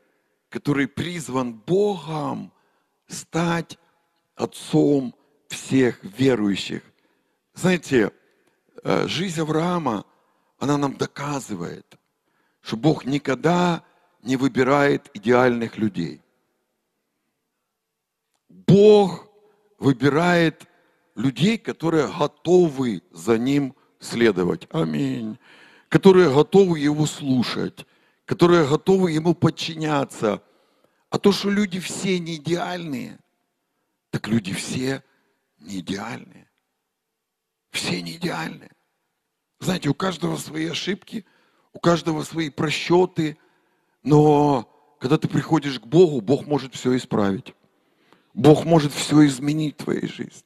[0.52, 2.52] который призван Богом
[3.08, 3.78] стать
[4.36, 5.14] отцом
[5.48, 6.82] всех верующих.
[7.54, 8.12] Знаете,
[8.84, 10.04] э, жизнь Авраама,
[10.58, 11.98] она нам доказывает,
[12.60, 13.82] что Бог никогда
[14.22, 16.20] не выбирает идеальных людей.
[18.50, 19.26] Бог
[19.78, 20.68] выбирает
[21.14, 24.68] людей, которые готовы за Ним следовать.
[24.70, 25.38] Аминь.
[25.88, 27.86] Которые готовы Его слушать
[28.24, 30.42] которые готовы ему подчиняться.
[31.10, 33.18] А то, что люди все не идеальные,
[34.10, 35.02] так люди все
[35.58, 36.50] не идеальные.
[37.70, 38.70] Все не идеальные.
[39.60, 41.24] Знаете, у каждого свои ошибки,
[41.72, 43.38] у каждого свои просчеты,
[44.02, 47.54] но когда ты приходишь к Богу, Бог может все исправить.
[48.34, 50.44] Бог может все изменить в твоей жизни.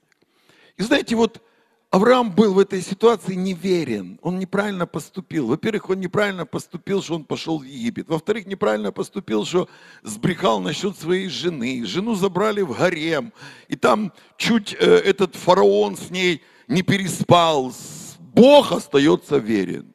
[0.76, 1.42] И знаете, вот
[1.90, 5.46] Авраам был в этой ситуации неверен, он неправильно поступил.
[5.46, 8.09] Во-первых, он неправильно поступил, что он пошел в Египет.
[8.09, 9.68] Во-вторых, неправильно поступил, что
[10.03, 11.85] сбрехал насчет своей жены.
[11.87, 13.33] Жену забрали в гарем,
[13.68, 17.72] и там чуть э, этот фараон с ней не переспал.
[18.18, 19.94] Бог остается верен.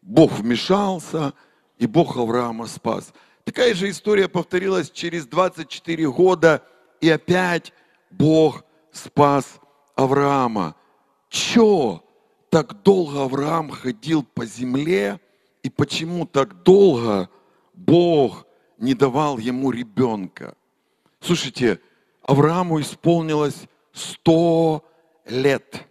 [0.00, 1.34] Бог вмешался,
[1.78, 3.12] и Бог Авраама спас.
[3.44, 6.64] Такая же история повторилась через 24 года,
[7.00, 7.72] и опять
[8.10, 9.60] Бог спас
[9.94, 10.74] Авраама
[11.36, 12.02] что
[12.48, 15.20] так долго Авраам ходил по земле
[15.62, 17.28] и почему так долго
[17.74, 18.46] Бог
[18.78, 20.56] не давал ему ребенка.
[21.20, 21.80] Слушайте,
[22.22, 24.84] Аврааму исполнилось 100
[25.26, 25.86] лет.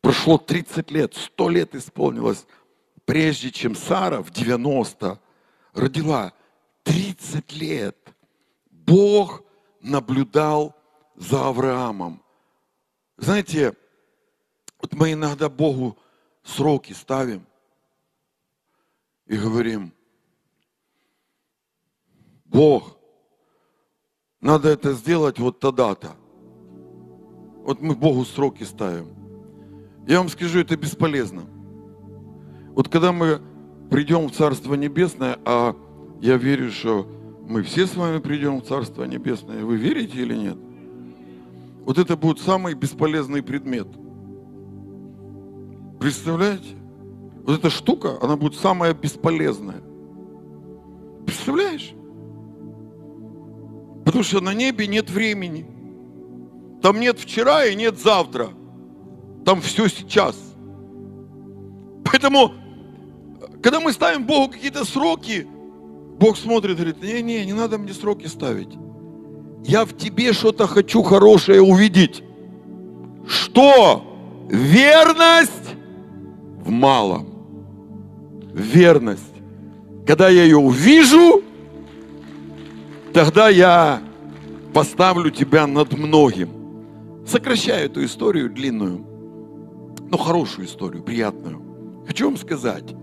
[0.00, 2.46] Прошло 30 лет, 100 лет исполнилось,
[3.04, 5.20] прежде чем Сара в 90
[5.74, 6.32] родила
[6.84, 7.96] 30 лет.
[8.70, 9.42] Бог
[9.80, 10.76] наблюдал
[11.16, 12.22] за Авраамом.
[13.16, 13.74] Знаете,
[14.86, 15.98] вот мы иногда Богу
[16.44, 17.44] сроки ставим
[19.26, 19.92] и говорим,
[22.44, 22.96] Бог,
[24.40, 26.14] надо это сделать вот тогда-то.
[27.64, 29.08] Вот мы Богу сроки ставим.
[30.06, 31.42] Я вам скажу, это бесполезно.
[32.76, 33.42] Вот когда мы
[33.90, 35.74] придем в Царство Небесное, а
[36.20, 37.10] я верю, что
[37.48, 40.58] мы все с вами придем в Царство Небесное, вы верите или нет?
[41.84, 43.88] Вот это будет самый бесполезный предмет.
[46.06, 46.76] Представляете?
[47.42, 49.82] Вот эта штука, она будет самая бесполезная.
[51.26, 51.94] Представляешь?
[54.04, 55.66] Потому что на небе нет времени.
[56.80, 58.50] Там нет вчера и нет завтра.
[59.44, 60.36] Там все сейчас.
[62.04, 62.52] Поэтому,
[63.60, 65.44] когда мы ставим Богу какие-то сроки,
[66.20, 68.78] Бог смотрит и говорит, не-не, не надо мне сроки ставить.
[69.64, 72.22] Я в тебе что-то хочу хорошее увидеть.
[73.26, 74.04] Что?
[74.48, 75.65] Верность
[76.66, 77.26] в малом.
[78.52, 79.22] Верность.
[80.06, 81.42] Когда я ее увижу,
[83.12, 84.02] тогда я
[84.74, 86.50] поставлю тебя над многим.
[87.26, 89.04] Сокращаю эту историю длинную,
[90.10, 91.60] но хорошую историю, приятную.
[92.06, 92.94] Хочу вам сказать,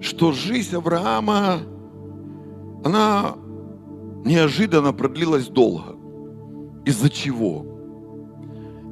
[0.00, 1.60] что жизнь Авраама,
[2.84, 3.34] она
[4.24, 5.96] неожиданно продлилась долго.
[6.84, 7.66] Из-за чего?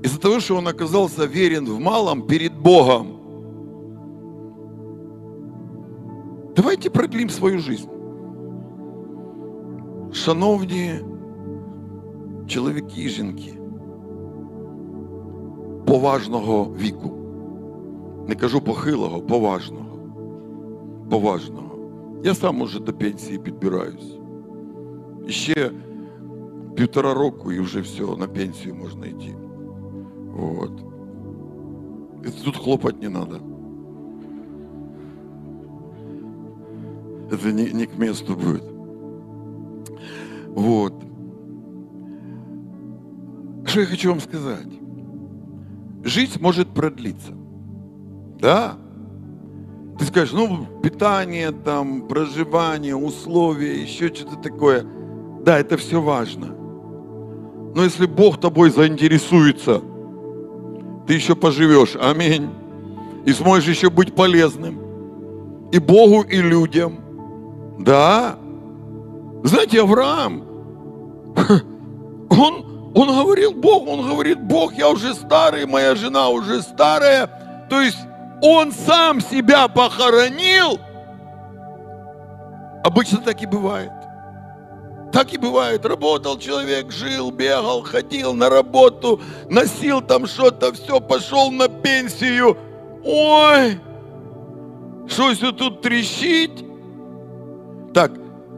[0.03, 3.24] Из-за того, что он оказался верен в малом перед Богом.
[6.57, 7.89] Давайте продлим свою жизнь.
[10.13, 10.95] Шановні
[12.47, 13.55] чоловіки і жінки
[15.85, 17.11] поважного віку.
[18.29, 19.99] Не кажу похилого, поважного.
[21.11, 21.79] Поважного.
[22.25, 24.19] Я сам уже до пенсії підбираюсь.
[25.29, 25.71] І ще
[26.75, 29.37] півтора року і вже все, на пенсію можна йти.
[30.37, 30.73] Вот.
[32.27, 33.54] И тут хлопать не надо.
[37.31, 38.65] Это не, не к месту будет.
[40.49, 40.95] Вот.
[43.67, 44.69] Что я хочу вам сказать?
[46.05, 47.33] Жизнь может продлиться.
[48.41, 48.77] Да?
[49.99, 54.85] Ты скажешь, ну, питание, там, проживание, условия, еще что-то такое.
[55.45, 56.49] Да, это все важно.
[57.75, 59.81] Но если Бог тобой заинтересуется,
[61.07, 61.97] ты еще поживешь.
[62.01, 62.49] Аминь.
[63.27, 64.79] И сможешь еще быть полезным.
[65.73, 67.04] И Богу, и людям.
[67.79, 68.37] Да.
[69.43, 70.43] Знаете, Авраам,
[72.31, 77.67] он, он говорил Богу, он говорит, Бог, я уже старый, моя жена уже старая.
[77.69, 77.99] То есть
[78.43, 80.79] он сам себя похоронил.
[82.85, 83.91] Обычно так и бывает.
[85.13, 85.85] Так и бывает.
[85.87, 92.57] Работал человек, жил, бегал, ходил на работу, носил там что-то, все, пошел на пенсию.
[93.05, 93.79] Ой,
[95.07, 96.51] что все тут трещит?
[97.95, 98.11] Так,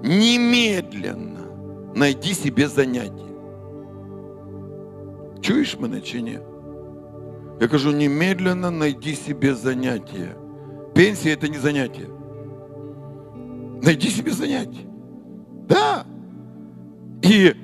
[0.03, 3.35] немедленно найди себе занятие.
[5.41, 6.39] Чуєш мене чи ні?
[7.61, 10.37] Я кажу, немедленно найди себе занятие.
[10.95, 12.09] Пенсия это не занятие.
[13.83, 14.87] Найди себе занятие.
[15.69, 16.07] Да.
[17.23, 17.55] И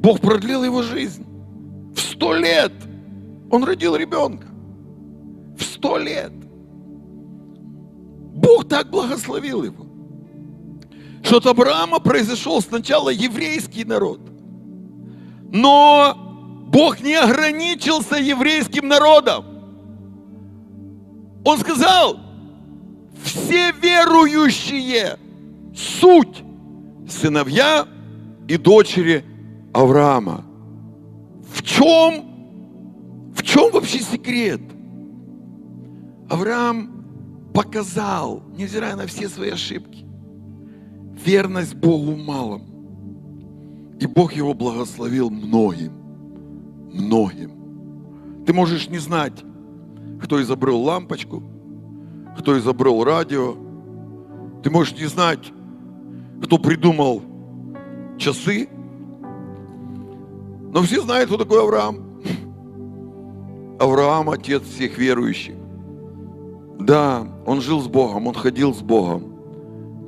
[0.00, 1.24] Бог продлил его жизнь.
[1.94, 2.72] В сто лет
[3.50, 4.46] он родил ребенка.
[5.56, 6.32] В сто лет.
[8.34, 9.87] Бог так благословил его
[11.28, 14.18] что от Авраама произошел сначала еврейский народ.
[15.52, 16.14] Но
[16.68, 19.44] Бог не ограничился еврейским народом.
[21.44, 22.18] Он сказал,
[23.22, 25.18] все верующие
[25.76, 26.42] суть
[27.06, 27.86] сыновья
[28.48, 29.22] и дочери
[29.74, 30.46] Авраама.
[31.54, 34.62] В чем, в чем вообще секрет?
[36.30, 40.07] Авраам показал, невзирая на все свои ошибки,
[41.24, 42.62] верность Богу малом.
[44.00, 45.92] И Бог его благословил многим.
[46.92, 48.44] Многим.
[48.46, 49.44] Ты можешь не знать,
[50.22, 51.42] кто изобрел лампочку,
[52.38, 53.56] кто изобрел радио.
[54.62, 55.52] Ты можешь не знать,
[56.42, 57.22] кто придумал
[58.16, 58.68] часы.
[60.72, 62.08] Но все знают, кто такой Авраам.
[63.80, 65.54] Авраам– отец всех верующих.
[66.80, 69.37] Да, он жил с Богом, он ходил с Богом.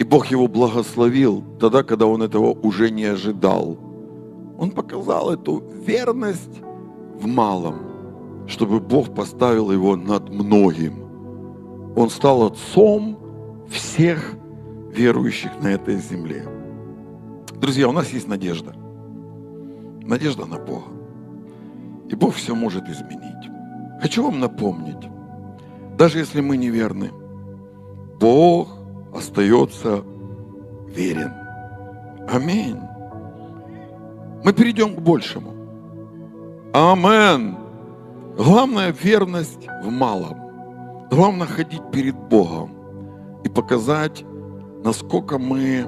[0.01, 3.77] И Бог его благословил тогда, когда он этого уже не ожидал.
[4.59, 6.63] Он показал эту верность
[7.21, 11.05] в малом, чтобы Бог поставил его над многим.
[11.97, 13.19] Он стал отцом
[13.69, 14.37] всех
[14.91, 16.49] верующих на этой земле.
[17.61, 18.73] Друзья, у нас есть надежда.
[20.01, 20.93] Надежда на Бога.
[22.09, 23.51] И Бог все может изменить.
[24.01, 25.11] Хочу вам напомнить,
[25.99, 27.11] даже если мы неверны,
[28.19, 28.80] Бог
[29.15, 30.03] остается
[30.89, 31.33] верен.
[32.29, 32.79] Аминь.
[34.45, 35.53] мы перейдем к большему.
[36.73, 37.57] Амен.
[38.37, 41.09] Главная верность в малом.
[41.11, 42.71] Главное ходить перед Богом
[43.45, 44.25] и показать,
[44.85, 45.87] насколько мы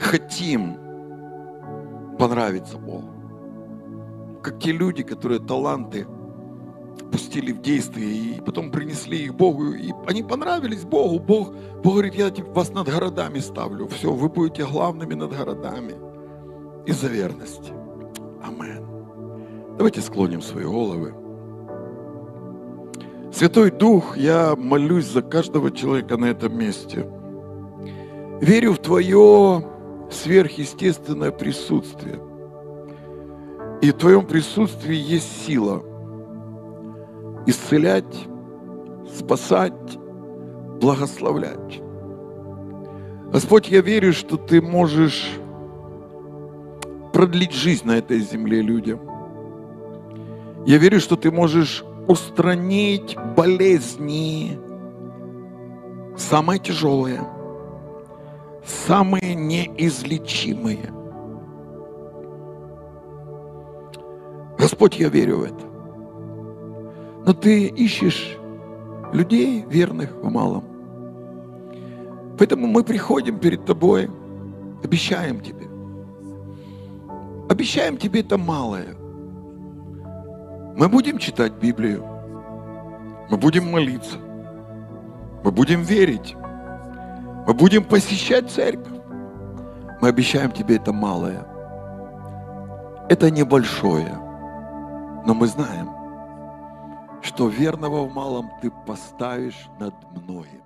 [0.00, 0.76] хотим
[2.18, 3.10] понравиться Богу.
[4.42, 6.06] Как те люди, которые таланты
[7.10, 11.18] пустили в действие и потом принесли их Богу, и они понравились Богу.
[11.18, 13.86] Бог, Бог говорит, я вас над городами ставлю.
[13.88, 15.94] Все, вы будете главными над городами
[16.86, 17.72] из-за верности.
[18.42, 18.86] Амен.
[19.76, 21.14] Давайте склоним свои головы.
[23.32, 27.06] Святой Дух, я молюсь за каждого человека на этом месте.
[28.40, 29.66] Верю в Твое
[30.10, 32.20] сверхъестественное присутствие.
[33.80, 35.82] И в Твоем присутствии есть сила
[37.46, 38.26] исцелять,
[39.16, 39.98] спасать,
[40.80, 41.80] благословлять.
[43.32, 45.30] Господь, я верю, что Ты можешь
[47.12, 49.00] продлить жизнь на этой земле людям.
[50.66, 54.58] Я верю, что Ты можешь устранить болезни,
[56.16, 57.22] самые тяжелые,
[58.64, 60.92] самые неизлечимые.
[64.58, 65.71] Господь, я верю в это.
[67.24, 68.36] Но ты ищешь
[69.12, 70.64] людей верных в малом.
[72.38, 74.10] Поэтому мы приходим перед тобой,
[74.82, 75.68] обещаем тебе.
[77.48, 78.96] Обещаем тебе это малое–
[80.74, 82.02] мы будем читать Библию,
[83.28, 84.16] мы будем молиться,
[85.44, 86.34] мы будем верить,
[87.46, 88.88] мы будем посещать церковь.
[90.00, 91.46] Мы обещаем тебе это малое.
[93.10, 94.18] Это небольшое,
[95.26, 95.90] но мы знаем,
[97.22, 100.62] что верного в малом ты поставишь над многим.